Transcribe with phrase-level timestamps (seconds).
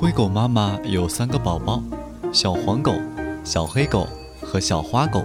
[0.00, 1.82] 灰狗妈妈有三个宝宝：
[2.32, 2.94] 小黄狗、
[3.44, 4.06] 小黑狗
[4.40, 5.22] 和小花狗。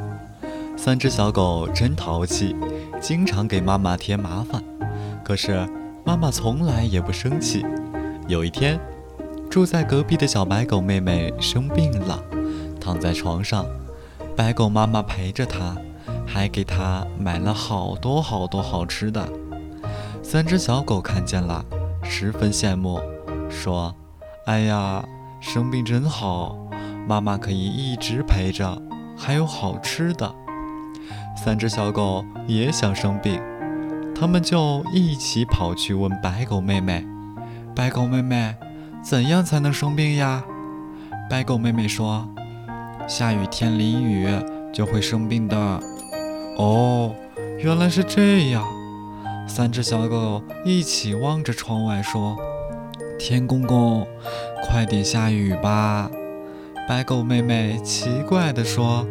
[0.76, 2.54] 三只小狗真淘气，
[3.00, 4.62] 经常给妈妈添麻烦。
[5.24, 5.66] 可是
[6.04, 7.66] 妈妈从来也不生气。
[8.28, 8.78] 有一天，
[9.50, 12.22] 住在隔壁的小白狗妹妹生病了，
[12.78, 13.66] 躺在床上，
[14.36, 15.78] 白狗妈妈陪着她，
[16.28, 19.26] 还给她买了好多好多好吃的。
[20.22, 21.64] 三只小狗看见了，
[22.04, 23.00] 十分羡慕，
[23.50, 23.96] 说。
[24.46, 25.04] 哎呀，
[25.40, 26.56] 生病真好，
[27.08, 28.80] 妈妈可以一直陪着，
[29.18, 30.36] 还有好吃的。
[31.36, 33.42] 三只小狗也想生病，
[34.14, 37.04] 它们就一起跑去问白狗妹妹
[37.76, 38.56] ：“白狗妹妹，
[39.04, 40.44] 怎样才能生病呀？”
[41.28, 42.30] 白狗妹妹说
[43.10, 44.28] ：“下雨天淋雨
[44.72, 45.58] 就会生病的。”
[46.60, 47.16] 哦，
[47.58, 48.64] 原来是这样。
[49.48, 52.38] 三只小狗一起望着窗外说。
[53.18, 54.06] 天公公，
[54.66, 56.10] 快点下雨吧！
[56.88, 59.06] 白狗妹妹奇怪地说：“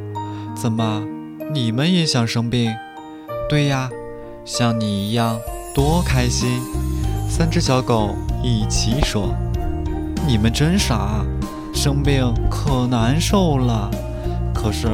[0.54, 1.02] 怎么，
[1.52, 2.72] 你们也想生病
[3.48, 3.90] ？”“对呀，
[4.44, 5.38] 像你一样
[5.74, 6.60] 多开心！”
[7.28, 9.34] 三只小狗一起说
[10.28, 11.24] ：“你们真傻，
[11.72, 13.90] 生病可难受了。”
[14.54, 14.86] 可是，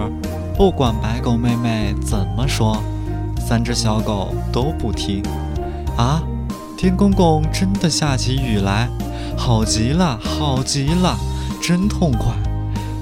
[0.56, 2.82] 不管白狗妹妹怎么说，
[3.38, 5.22] 三只小狗都不听。
[5.96, 6.22] 啊！
[6.80, 8.88] 天公公真的下起雨来，
[9.36, 11.14] 好极了，好极了，
[11.60, 12.32] 真痛快！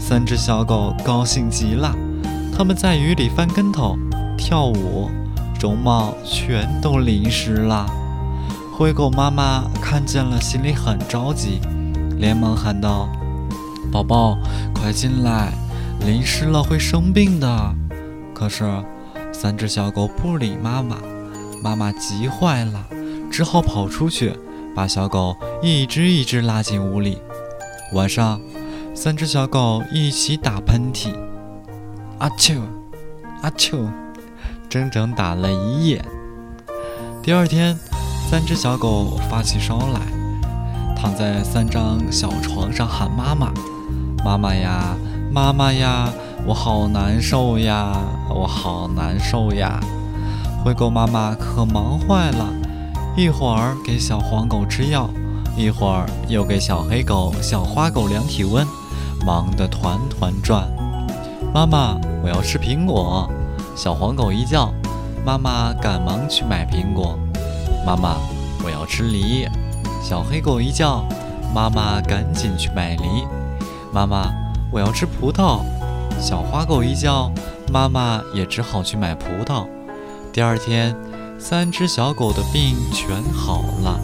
[0.01, 1.95] 三只小狗高兴极了，
[2.53, 3.97] 它们在雨里翻跟头、
[4.37, 5.09] 跳舞，
[5.61, 7.87] 绒毛全都淋湿了。
[8.77, 11.61] 灰狗妈妈看见了，心里很着急，
[12.17, 13.09] 连忙喊道
[13.93, 14.37] ：“宝宝，
[14.75, 15.53] 快进来，
[16.05, 17.75] 淋湿了会生病的。”
[18.35, 18.65] 可是，
[19.33, 20.97] 三只小狗不理妈妈，
[21.63, 22.85] 妈妈急坏了。
[23.39, 24.37] 只好跑出去，
[24.75, 27.23] 把小狗一只一只拉进屋里。
[27.93, 28.41] 晚上，
[28.97, 31.15] 三只小狗一起打喷嚏，
[32.19, 32.55] 阿秋，
[33.43, 33.79] 阿秋，
[34.69, 36.05] 整整打了一夜。
[37.23, 37.79] 第二天，
[38.29, 40.01] 三只小狗发起烧来，
[40.97, 43.53] 躺在三张小床上喊妈妈
[44.25, 44.97] ：“妈妈呀，
[45.33, 46.13] 妈妈呀，
[46.45, 47.97] 我好难受呀，
[48.35, 49.79] 我好难受呀！”
[50.65, 52.53] 灰狗妈妈可忙坏了。
[53.19, 55.11] 一会儿给小黄狗吃药，
[55.57, 58.65] 一会儿又给小黑狗、小花狗量体温，
[59.27, 60.71] 忙得团团转。
[61.53, 63.29] 妈妈，我要吃苹果。
[63.75, 64.73] 小黄狗一叫，
[65.27, 67.19] 妈妈赶忙去买苹果。
[67.85, 68.19] 妈妈，
[68.65, 69.49] 我要吃梨。
[70.01, 71.05] 小黑狗一叫，
[71.53, 73.27] 妈妈赶紧去买梨。
[73.93, 74.33] 妈妈，
[74.71, 75.63] 我要吃葡萄。
[76.21, 77.33] 小花狗一叫，
[77.73, 79.67] 妈妈也只好去买葡萄。
[80.33, 80.95] 第二天。
[81.41, 83.99] 三只小狗的病全好了，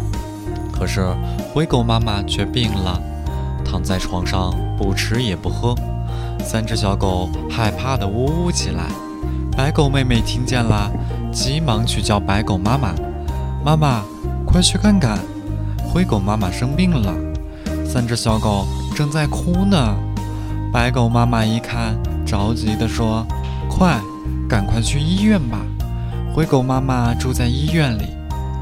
[0.72, 1.04] 可是
[1.52, 2.98] 灰狗妈妈却病了，
[3.64, 5.74] 躺在床上不吃也不喝。
[6.44, 8.84] 三只小狗害怕的呜呜起来。
[9.56, 10.90] 白狗妹妹听见了，
[11.32, 12.94] 急忙去叫白狗妈妈
[13.64, 14.02] ：“妈妈，
[14.46, 15.18] 快去看看，
[15.84, 17.12] 灰狗妈妈生病了。”
[17.84, 18.64] 三只小狗
[18.94, 19.94] 正在哭呢。
[20.72, 23.26] 白狗妈妈一看，着急地说
[23.68, 24.00] ：“快，
[24.48, 25.58] 赶快去医院吧。”
[26.34, 28.08] 灰狗妈妈住在医院里，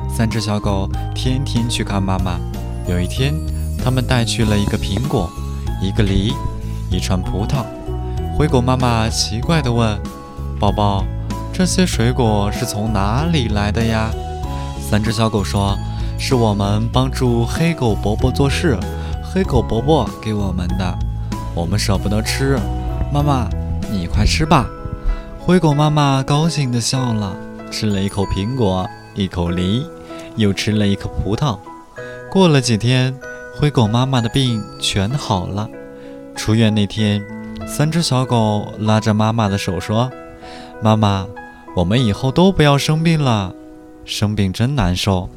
[0.07, 2.39] 三只小狗天天去看妈妈。
[2.87, 3.33] 有一天，
[3.83, 5.31] 他们带去了一个苹果、
[5.81, 6.35] 一个梨、
[6.91, 7.65] 一串葡萄。
[8.37, 9.99] 灰狗妈妈奇怪地问
[10.61, 11.03] ：“宝宝，
[11.51, 14.11] 这些水果是从哪里来的呀？”
[14.79, 15.75] 三只小狗说
[16.21, 18.79] ：“是我们帮助黑狗伯伯做事，
[19.25, 20.99] 黑狗伯伯给我们的，
[21.55, 22.59] 我们舍不得吃。
[23.11, 23.49] 妈妈，
[23.91, 24.67] 你快吃吧。”
[25.41, 27.35] 灰狗妈妈高兴地笑了。
[27.73, 29.85] 吃了一口苹果，一口梨，
[30.37, 31.59] 又吃了一颗葡萄。
[32.31, 33.19] 过了几天，
[33.57, 35.67] 灰狗妈妈的病全好了。
[36.37, 37.25] 出院那天，
[37.67, 40.11] 三只小狗拉着妈妈的手说
[40.83, 41.27] ：“妈妈，
[41.75, 43.55] 我们以后都不要生病了，
[44.05, 45.31] 生病真难受。”